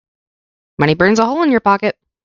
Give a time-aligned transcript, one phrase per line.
[0.79, 1.95] Money burns a hole in your pocket.